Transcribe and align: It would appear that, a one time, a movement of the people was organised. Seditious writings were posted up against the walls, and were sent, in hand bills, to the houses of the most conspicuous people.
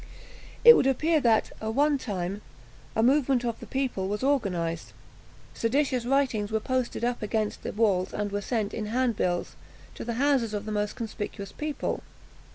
It 0.65 0.75
would 0.75 0.87
appear 0.87 1.19
that, 1.21 1.51
a 1.61 1.69
one 1.69 1.99
time, 1.99 2.41
a 2.95 3.03
movement 3.03 3.45
of 3.45 3.59
the 3.59 3.67
people 3.67 4.07
was 4.07 4.23
organised. 4.23 4.93
Seditious 5.53 6.05
writings 6.07 6.51
were 6.51 6.59
posted 6.59 7.03
up 7.05 7.21
against 7.21 7.61
the 7.61 7.71
walls, 7.71 8.11
and 8.11 8.31
were 8.31 8.41
sent, 8.41 8.73
in 8.73 8.87
hand 8.87 9.15
bills, 9.15 9.55
to 9.93 10.03
the 10.03 10.15
houses 10.15 10.55
of 10.55 10.65
the 10.65 10.71
most 10.71 10.95
conspicuous 10.95 11.51
people. 11.51 12.01